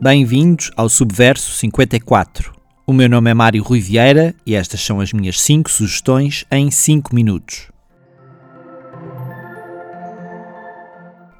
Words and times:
Bem-vindos 0.00 0.70
ao 0.76 0.88
Subverso 0.88 1.52
54. 1.52 2.52
O 2.86 2.92
meu 2.92 3.08
nome 3.08 3.30
é 3.30 3.34
Mário 3.34 3.62
Rui 3.62 3.80
Vieira 3.80 4.34
e 4.44 4.54
estas 4.54 4.80
são 4.80 5.00
as 5.00 5.12
minhas 5.12 5.40
5 5.40 5.70
sugestões 5.70 6.44
em 6.50 6.70
5 6.70 7.14
minutos. 7.14 7.71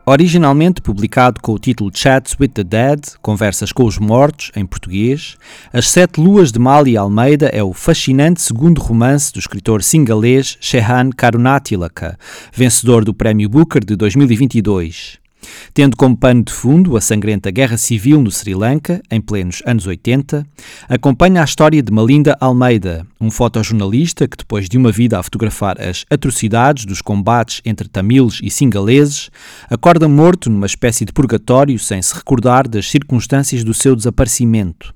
Originalmente 0.04 0.82
publicado 0.82 1.40
com 1.40 1.52
o 1.52 1.58
título 1.60 1.88
Chats 1.94 2.34
with 2.40 2.48
the 2.48 2.64
Dead, 2.64 3.00
Conversas 3.22 3.70
com 3.70 3.84
os 3.84 3.98
Mortos, 3.98 4.50
em 4.56 4.66
português, 4.66 5.36
As 5.72 5.88
Sete 5.88 6.20
Luas 6.20 6.50
de 6.50 6.58
Mali 6.58 6.96
Almeida 6.96 7.46
é 7.46 7.62
o 7.62 7.72
fascinante 7.72 8.42
segundo 8.42 8.80
romance 8.80 9.32
do 9.32 9.38
escritor 9.38 9.80
singalês 9.80 10.58
Shehan 10.60 11.10
Karunatilaka, 11.10 12.18
vencedor 12.52 13.04
do 13.04 13.14
Prémio 13.14 13.48
Booker 13.48 13.84
de 13.84 13.94
2022 13.94 15.21
tendo 15.74 15.96
como 15.96 16.16
pano 16.16 16.42
de 16.44 16.52
fundo 16.52 16.96
a 16.96 17.00
sangrenta 17.00 17.50
guerra 17.50 17.76
civil 17.76 18.20
no 18.20 18.30
Sri 18.30 18.54
Lanka, 18.54 19.02
em 19.10 19.20
plenos 19.20 19.62
anos 19.66 19.86
80, 19.86 20.46
acompanha 20.88 21.40
a 21.40 21.44
história 21.44 21.82
de 21.82 21.92
Malinda 21.92 22.36
Almeida, 22.40 23.06
um 23.20 23.30
fotojornalista 23.30 24.26
que, 24.28 24.36
depois 24.36 24.68
de 24.68 24.76
uma 24.76 24.92
vida 24.92 25.18
a 25.18 25.22
fotografar 25.22 25.80
as 25.80 26.04
atrocidades 26.10 26.84
dos 26.84 27.00
combates 27.00 27.60
entre 27.64 27.88
tamiles 27.88 28.40
e 28.42 28.50
singaleses, 28.50 29.30
acorda 29.70 30.08
morto 30.08 30.50
numa 30.50 30.66
espécie 30.66 31.04
de 31.04 31.12
purgatório 31.12 31.78
sem 31.78 32.00
se 32.02 32.14
recordar 32.14 32.68
das 32.68 32.90
circunstâncias 32.90 33.64
do 33.64 33.74
seu 33.74 33.96
desaparecimento. 33.96 34.92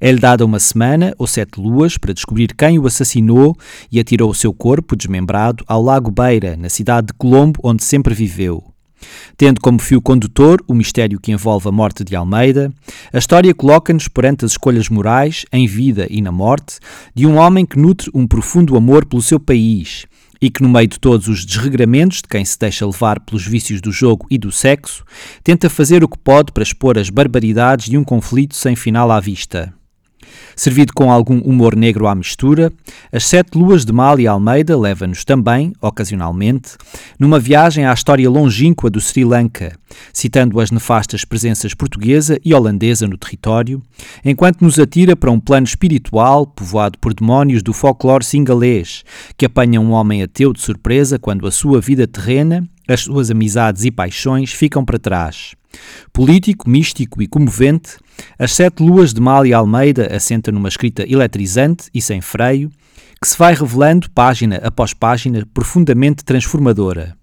É-lhe 0.00 0.18
dada 0.18 0.44
uma 0.44 0.58
semana 0.58 1.14
ou 1.16 1.26
sete 1.26 1.60
luas 1.60 1.96
para 1.96 2.12
descobrir 2.12 2.54
quem 2.54 2.78
o 2.78 2.86
assassinou 2.86 3.56
e 3.90 4.00
atirou 4.00 4.30
o 4.30 4.34
seu 4.34 4.52
corpo 4.52 4.96
desmembrado 4.96 5.64
ao 5.66 5.82
Lago 5.82 6.10
Beira, 6.10 6.56
na 6.56 6.68
cidade 6.68 7.08
de 7.08 7.12
Colombo, 7.14 7.60
onde 7.62 7.84
sempre 7.84 8.14
viveu. 8.14 8.71
Tendo 9.36 9.60
como 9.60 9.80
fio 9.80 10.00
condutor 10.00 10.62
o 10.66 10.74
mistério 10.74 11.20
que 11.20 11.32
envolve 11.32 11.68
a 11.68 11.72
morte 11.72 12.04
de 12.04 12.14
Almeida, 12.16 12.72
a 13.12 13.18
história 13.18 13.54
coloca-nos 13.54 14.08
perante 14.08 14.44
as 14.44 14.52
escolhas 14.52 14.88
morais, 14.88 15.44
em 15.52 15.66
vida 15.66 16.06
e 16.10 16.20
na 16.20 16.32
morte, 16.32 16.78
de 17.14 17.26
um 17.26 17.36
homem 17.36 17.66
que 17.66 17.78
nutre 17.78 18.10
um 18.14 18.26
profundo 18.26 18.76
amor 18.76 19.04
pelo 19.06 19.22
seu 19.22 19.40
país 19.40 20.06
e 20.40 20.50
que, 20.50 20.62
no 20.62 20.68
meio 20.68 20.88
de 20.88 20.98
todos 20.98 21.28
os 21.28 21.46
desregramentos 21.46 22.18
de 22.18 22.28
quem 22.28 22.44
se 22.44 22.58
deixa 22.58 22.84
levar 22.84 23.20
pelos 23.20 23.46
vícios 23.46 23.80
do 23.80 23.92
jogo 23.92 24.26
e 24.28 24.36
do 24.36 24.50
sexo, 24.50 25.04
tenta 25.44 25.70
fazer 25.70 26.02
o 26.02 26.08
que 26.08 26.18
pode 26.18 26.50
para 26.52 26.64
expor 26.64 26.98
as 26.98 27.08
barbaridades 27.08 27.88
de 27.88 27.96
um 27.96 28.02
conflito 28.02 28.56
sem 28.56 28.74
final 28.74 29.10
à 29.12 29.20
vista. 29.20 29.72
Servido 30.56 30.92
com 30.94 31.10
algum 31.10 31.38
humor 31.40 31.74
negro 31.76 32.06
à 32.06 32.14
mistura, 32.14 32.72
As 33.12 33.24
Sete 33.24 33.56
Luas 33.56 33.84
de 33.84 33.92
Mal 33.92 34.18
e 34.20 34.26
Almeida 34.26 34.78
leva-nos 34.78 35.24
também, 35.24 35.72
ocasionalmente, 35.80 36.72
numa 37.18 37.38
viagem 37.38 37.86
à 37.86 37.92
história 37.92 38.28
longínqua 38.28 38.90
do 38.90 39.00
Sri 39.00 39.24
Lanka, 39.24 39.76
citando 40.12 40.60
as 40.60 40.70
nefastas 40.70 41.24
presenças 41.24 41.74
portuguesa 41.74 42.38
e 42.44 42.54
holandesa 42.54 43.06
no 43.06 43.16
território, 43.16 43.82
enquanto 44.24 44.62
nos 44.62 44.78
atira 44.78 45.16
para 45.16 45.30
um 45.30 45.40
plano 45.40 45.66
espiritual 45.66 46.46
povoado 46.46 46.98
por 46.98 47.14
demónios 47.14 47.62
do 47.62 47.72
folclore 47.72 48.24
singalês, 48.24 49.04
que 49.36 49.46
apanha 49.46 49.80
um 49.80 49.92
homem 49.92 50.22
ateu 50.22 50.52
de 50.52 50.60
surpresa 50.60 51.18
quando 51.18 51.46
a 51.46 51.50
sua 51.50 51.80
vida 51.80 52.06
terrena, 52.06 52.68
as 52.88 53.02
suas 53.02 53.30
amizades 53.30 53.84
e 53.84 53.90
paixões 53.90 54.52
ficam 54.52 54.84
para 54.84 54.98
trás. 54.98 55.54
Político, 56.12 56.68
místico 56.68 57.22
e 57.22 57.26
comovente, 57.26 57.96
As 58.38 58.52
Sete 58.52 58.82
Luas 58.82 59.14
de 59.14 59.20
Mal 59.20 59.46
e 59.46 59.54
Almeida 59.54 60.14
assenta 60.14 60.52
numa 60.52 60.68
escrita 60.68 61.02
eletrizante 61.10 61.88
e 61.94 62.02
sem 62.02 62.20
freio, 62.20 62.70
que 63.20 63.28
se 63.28 63.38
vai 63.38 63.54
revelando 63.54 64.10
página 64.10 64.56
após 64.56 64.92
página 64.92 65.46
profundamente 65.54 66.24
transformadora. 66.24 67.16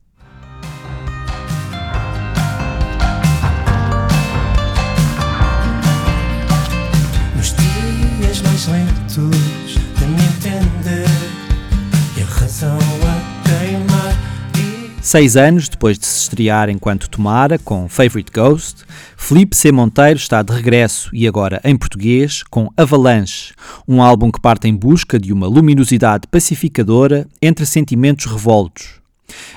Seis 15.11 15.35
anos 15.35 15.67
depois 15.67 15.97
de 15.97 16.05
se 16.05 16.19
estrear 16.21 16.69
enquanto 16.69 17.09
Tomara, 17.09 17.57
com 17.57 17.89
Favorite 17.89 18.31
Ghost, 18.31 18.85
Felipe 19.17 19.57
C. 19.57 19.71
Monteiro 19.71 20.19
está 20.19 20.43
de 20.43 20.53
regresso 20.53 21.09
e 21.11 21.27
agora 21.27 21.59
em 21.63 21.75
português 21.75 22.43
com 22.43 22.71
Avalanche, 22.77 23.55
um 23.87 24.03
álbum 24.03 24.29
que 24.29 24.39
parte 24.39 24.67
em 24.67 24.75
busca 24.75 25.17
de 25.17 25.33
uma 25.33 25.47
luminosidade 25.47 26.27
pacificadora 26.27 27.27
entre 27.41 27.65
sentimentos 27.65 28.27
revoltos. 28.27 28.98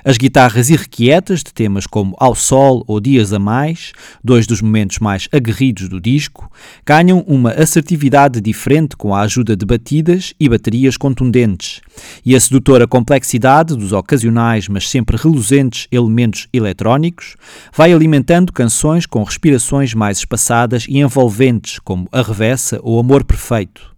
As 0.05 0.17
guitarras 0.17 0.71
irrequietas 0.71 1.41
de 1.41 1.53
temas 1.53 1.87
como 1.87 2.15
Ao 2.19 2.35
Sol 2.35 2.85
ou 2.87 3.01
Dias 3.01 3.33
a 3.33 3.39
Mais, 3.39 3.93
dois 4.23 4.47
dos 4.47 4.61
momentos 4.61 4.99
mais 4.99 5.29
aguerridos 5.33 5.89
do 5.89 6.01
disco, 6.01 6.51
ganham 6.85 7.25
uma 7.27 7.51
assertividade 7.51 8.41
diferente 8.41 8.97
com 8.97 9.15
a 9.15 9.21
ajuda 9.21 9.57
de 9.57 9.65
batidas 9.65 10.35
e 10.39 10.49
baterias 10.49 10.97
contundentes, 10.97 11.81
e 12.25 12.35
a 12.35 12.41
sedutora 12.41 12.87
complexidade 12.87 13.77
dos 13.77 13.93
ocasionais 13.93 14.69
mas 14.69 14.89
sempre 14.89 15.17
reluzentes 15.17 15.87
elementos 15.91 16.49
eletrónicos 16.53 17.37
vai 17.75 17.93
alimentando 17.93 18.53
canções 18.53 19.07
com 19.07 19.23
respirações 19.23 19.95
mais 19.95 20.19
espaçadas 20.19 20.87
e 20.89 20.99
envolventes, 20.99 21.79
como 21.79 22.09
A 22.13 22.23
Revessa 22.23 22.81
ou 22.83 22.99
Amor 22.99 23.25
Perfeito. 23.25 23.92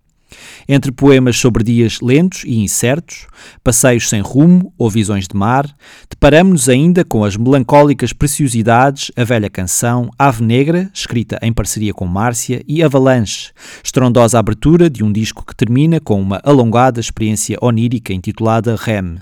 Entre 0.69 0.91
poemas 0.91 1.37
sobre 1.37 1.63
dias 1.63 2.01
lentos 2.01 2.45
e 2.45 2.59
incertos, 2.59 3.27
passeios 3.63 4.09
sem 4.09 4.21
rumo 4.21 4.73
ou 4.79 4.91
visões 4.91 5.29
de 5.29 5.37
mar, 5.37 5.67
deparamos-nos 6.09 6.69
ainda 6.69 7.05
com 7.05 7.25
as 7.25 7.37
melancólicas 7.37 8.13
preciosidades 8.13 9.11
A 9.17 9.25
Velha 9.25 9.51
Canção, 9.51 10.11
Ave 10.19 10.43
Negra, 10.43 10.91
escrita 10.93 11.39
em 11.43 11.53
parceria 11.53 11.93
com 11.93 12.07
Márcia, 12.07 12.63
e 12.67 12.83
Avalanche, 12.83 13.53
estrondosa 13.83 14.39
abertura 14.39 14.89
de 14.89 15.05
um 15.05 15.13
disco 15.13 15.45
que 15.45 15.55
termina 15.55 16.01
com 16.01 16.21
uma 16.21 16.41
alongada 16.45 17.01
experiência 17.01 17.59
onírica 17.61 18.13
intitulada 18.13 18.77
REM. 18.77 19.19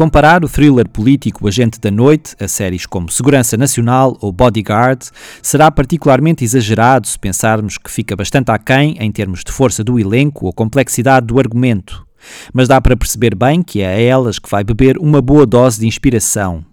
Comparar 0.00 0.42
o 0.42 0.48
thriller 0.48 0.88
político 0.88 1.46
Agente 1.46 1.78
da 1.78 1.90
Noite 1.90 2.34
a 2.40 2.48
séries 2.48 2.86
como 2.86 3.10
Segurança 3.10 3.54
Nacional 3.54 4.16
ou 4.22 4.32
Bodyguard 4.32 5.02
será 5.42 5.70
particularmente 5.70 6.42
exagerado 6.42 7.06
se 7.06 7.18
pensarmos 7.18 7.76
que 7.76 7.90
fica 7.90 8.16
bastante 8.16 8.50
aquém 8.50 8.96
em 8.98 9.12
termos 9.12 9.44
de 9.44 9.52
força 9.52 9.84
do 9.84 10.00
elenco 10.00 10.46
ou 10.46 10.54
complexidade 10.54 11.26
do 11.26 11.38
argumento. 11.38 12.06
Mas 12.50 12.66
dá 12.66 12.80
para 12.80 12.96
perceber 12.96 13.34
bem 13.34 13.62
que 13.62 13.82
é 13.82 13.88
a 13.88 14.00
elas 14.00 14.38
que 14.38 14.48
vai 14.48 14.64
beber 14.64 14.96
uma 14.96 15.20
boa 15.20 15.44
dose 15.44 15.78
de 15.78 15.86
inspiração. 15.86 16.64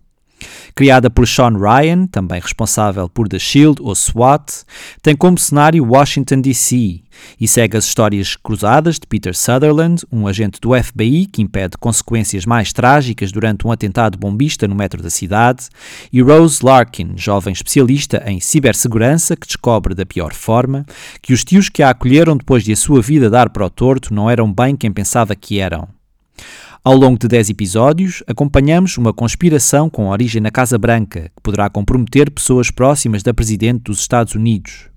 Criada 0.78 1.10
por 1.10 1.28
Sean 1.28 1.58
Ryan, 1.58 2.06
também 2.06 2.40
responsável 2.40 3.10
por 3.10 3.28
The 3.28 3.40
Shield 3.40 3.82
ou 3.82 3.96
SWAT, 3.96 4.64
tem 5.02 5.16
como 5.16 5.36
cenário 5.36 5.84
Washington 5.84 6.40
DC 6.40 7.02
e 7.42 7.48
segue 7.48 7.76
as 7.76 7.86
histórias 7.86 8.36
cruzadas 8.36 9.00
de 9.00 9.08
Peter 9.08 9.36
Sutherland, 9.36 10.06
um 10.12 10.28
agente 10.28 10.62
do 10.62 10.80
FBI 10.80 11.26
que 11.26 11.42
impede 11.42 11.80
consequências 11.80 12.46
mais 12.46 12.72
trágicas 12.72 13.32
durante 13.32 13.66
um 13.66 13.72
atentado 13.72 14.20
bombista 14.20 14.68
no 14.68 14.76
metro 14.76 15.02
da 15.02 15.10
cidade, 15.10 15.68
e 16.14 16.22
Rose 16.22 16.64
Larkin, 16.64 17.14
jovem 17.16 17.54
especialista 17.54 18.22
em 18.28 18.40
cibersegurança 18.40 19.36
que 19.36 19.48
descobre 19.48 19.96
da 19.96 20.06
pior 20.06 20.32
forma 20.32 20.86
que 21.24 21.34
os 21.34 21.44
tios 21.44 21.70
que 21.70 21.82
a 21.82 21.90
acolheram 21.90 22.38
depois 22.38 22.64
de 22.64 22.74
a 22.74 22.78
sua 22.78 23.02
vida 23.02 23.32
dar 23.32 23.50
para 23.50 23.66
o 23.66 23.70
torto 23.72 24.14
não 24.14 24.30
eram 24.30 24.54
bem 24.54 24.76
quem 24.76 24.92
pensava 24.92 25.36
que 25.36 25.60
eram. 25.60 25.97
Ao 26.84 26.96
longo 26.96 27.18
de 27.20 27.28
10 27.28 27.50
episódios, 27.50 28.24
acompanhamos 28.28 28.98
uma 28.98 29.14
conspiração 29.14 29.90
com 29.90 30.10
origem 30.10 30.42
na 30.42 30.52
Casa 30.52 30.78
Branca, 30.78 31.32
que 31.36 31.42
poderá 31.42 31.70
comprometer 31.70 32.32
pessoas 32.32 32.72
próximas 32.72 33.24
da 33.24 33.34
Presidente 33.34 33.84
dos 33.84 34.00
Estados 34.00 34.36
Unidos. 34.36 34.90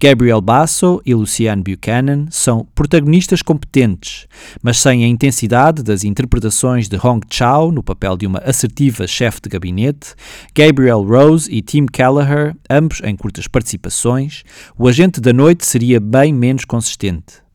Gabriel 0.00 0.40
Basso 0.40 1.02
e 1.04 1.12
Luciane 1.12 1.62
Buchanan 1.62 2.26
são 2.30 2.66
protagonistas 2.74 3.42
competentes, 3.42 4.28
mas 4.62 4.78
sem 4.78 5.04
a 5.04 5.08
intensidade 5.08 5.82
das 5.82 6.04
interpretações 6.04 6.88
de 6.88 6.96
Hong 6.96 7.26
Chao 7.28 7.72
no 7.72 7.82
papel 7.82 8.16
de 8.16 8.24
uma 8.24 8.38
assertiva 8.38 9.06
chefe 9.08 9.40
de 9.42 9.48
gabinete, 9.48 10.14
Gabriel 10.54 11.02
Rose 11.02 11.50
e 11.52 11.60
Tim 11.60 11.86
Kelleher, 11.86 12.54
ambos 12.70 13.00
em 13.02 13.16
curtas 13.16 13.48
participações, 13.48 14.44
o 14.78 14.86
agente 14.86 15.20
da 15.20 15.32
noite 15.32 15.66
seria 15.66 15.98
bem 15.98 16.32
menos 16.32 16.64
consistente. 16.64 17.47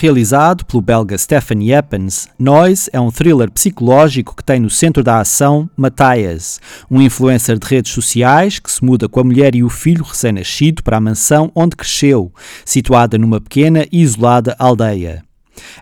Realizado 0.00 0.64
pelo 0.64 0.80
belga 0.80 1.18
Stefan 1.18 1.60
Jeppens, 1.60 2.28
Noise 2.38 2.88
é 2.92 3.00
um 3.00 3.10
thriller 3.10 3.50
psicológico 3.50 4.36
que 4.36 4.44
tem 4.44 4.60
no 4.60 4.70
centro 4.70 5.02
da 5.02 5.18
ação 5.18 5.68
Matthias, 5.76 6.60
um 6.88 7.02
influencer 7.02 7.58
de 7.58 7.66
redes 7.66 7.90
sociais 7.90 8.60
que 8.60 8.70
se 8.70 8.84
muda 8.84 9.08
com 9.08 9.18
a 9.18 9.24
mulher 9.24 9.56
e 9.56 9.64
o 9.64 9.68
filho 9.68 10.04
recém-nascido 10.04 10.84
para 10.84 10.98
a 10.98 11.00
mansão 11.00 11.50
onde 11.52 11.74
cresceu, 11.74 12.32
situada 12.64 13.18
numa 13.18 13.40
pequena 13.40 13.86
e 13.90 14.00
isolada 14.00 14.54
aldeia. 14.56 15.27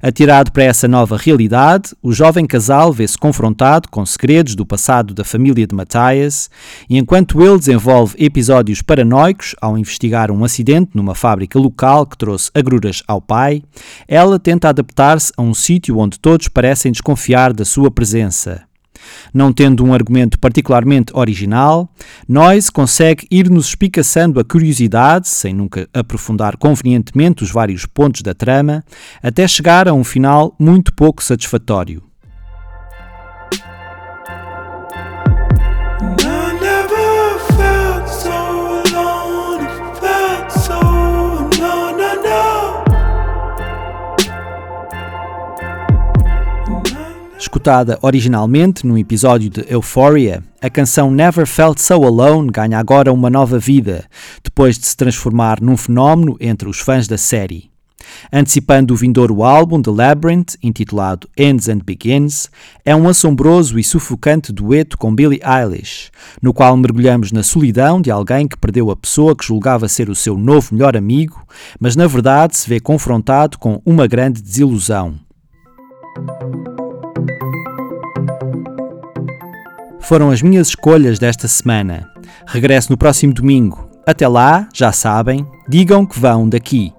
Atirado 0.02 0.52
para 0.52 0.64
essa 0.64 0.86
nova 0.86 1.16
realidade, 1.16 1.94
o 2.02 2.12
jovem 2.12 2.46
casal 2.46 2.92
vê-se 2.92 3.16
confrontado 3.16 3.88
com 3.88 4.04
segredos 4.04 4.54
do 4.54 4.66
passado 4.66 5.14
da 5.14 5.24
família 5.24 5.66
de 5.66 5.74
Matthias, 5.74 6.50
e 6.88 6.98
enquanto 6.98 7.40
ele 7.42 7.58
desenvolve 7.58 8.14
episódios 8.18 8.82
paranoicos 8.82 9.54
ao 9.60 9.78
investigar 9.78 10.30
um 10.30 10.44
acidente 10.44 10.90
numa 10.94 11.14
fábrica 11.14 11.58
local 11.58 12.06
que 12.06 12.18
trouxe 12.18 12.50
agruras 12.54 13.02
ao 13.06 13.20
pai, 13.20 13.62
ela 14.06 14.38
tenta 14.38 14.68
adaptar-se 14.68 15.32
a 15.36 15.42
um 15.42 15.54
sítio 15.54 15.98
onde 15.98 16.18
todos 16.18 16.48
parecem 16.48 16.92
desconfiar 16.92 17.52
da 17.52 17.64
sua 17.64 17.90
presença. 17.90 18.65
Não 19.32 19.52
tendo 19.52 19.84
um 19.84 19.92
argumento 19.92 20.38
particularmente 20.38 21.12
original, 21.14 21.88
Noyes 22.28 22.70
consegue 22.70 23.26
ir-nos 23.30 23.68
espicaçando 23.68 24.40
a 24.40 24.44
curiosidade, 24.44 25.28
sem 25.28 25.54
nunca 25.54 25.88
aprofundar 25.92 26.56
convenientemente 26.56 27.42
os 27.42 27.50
vários 27.50 27.86
pontos 27.86 28.22
da 28.22 28.34
trama, 28.34 28.84
até 29.22 29.46
chegar 29.46 29.88
a 29.88 29.94
um 29.94 30.04
final 30.04 30.54
muito 30.58 30.94
pouco 30.94 31.22
satisfatório. 31.22 32.02
Escutada 47.66 47.98
originalmente 48.00 48.86
num 48.86 48.96
episódio 48.96 49.50
de 49.50 49.66
Euphoria, 49.68 50.40
a 50.62 50.70
canção 50.70 51.10
Never 51.10 51.44
Felt 51.44 51.80
So 51.80 51.94
Alone 51.94 52.48
ganha 52.48 52.78
agora 52.78 53.12
uma 53.12 53.28
nova 53.28 53.58
vida, 53.58 54.04
depois 54.40 54.78
de 54.78 54.86
se 54.86 54.96
transformar 54.96 55.60
num 55.60 55.76
fenómeno 55.76 56.36
entre 56.38 56.68
os 56.68 56.78
fãs 56.78 57.08
da 57.08 57.18
série. 57.18 57.68
Antecipando 58.32 58.94
o 58.94 58.96
vindouro 58.96 59.42
álbum 59.42 59.82
The 59.82 59.90
Labyrinth, 59.90 60.54
intitulado 60.62 61.28
Ends 61.36 61.68
and 61.68 61.80
Begins, 61.84 62.48
é 62.84 62.94
um 62.94 63.08
assombroso 63.08 63.80
e 63.80 63.82
sufocante 63.82 64.52
dueto 64.52 64.96
com 64.96 65.12
Billie 65.12 65.40
Eilish, 65.42 66.12
no 66.40 66.54
qual 66.54 66.76
mergulhamos 66.76 67.32
na 67.32 67.42
solidão 67.42 68.00
de 68.00 68.12
alguém 68.12 68.46
que 68.46 68.56
perdeu 68.56 68.92
a 68.92 68.96
pessoa 68.96 69.34
que 69.34 69.44
julgava 69.44 69.88
ser 69.88 70.08
o 70.08 70.14
seu 70.14 70.38
novo 70.38 70.72
melhor 70.72 70.96
amigo, 70.96 71.44
mas 71.80 71.96
na 71.96 72.06
verdade 72.06 72.56
se 72.56 72.68
vê 72.68 72.78
confrontado 72.78 73.58
com 73.58 73.82
uma 73.84 74.06
grande 74.06 74.40
desilusão. 74.40 75.25
Foram 80.06 80.30
as 80.30 80.40
minhas 80.40 80.68
escolhas 80.68 81.18
desta 81.18 81.48
semana. 81.48 82.08
Regresso 82.46 82.92
no 82.92 82.96
próximo 82.96 83.34
domingo. 83.34 83.90
Até 84.06 84.28
lá, 84.28 84.68
já 84.72 84.92
sabem, 84.92 85.44
digam 85.68 86.06
que 86.06 86.20
vão 86.20 86.48
daqui. 86.48 86.92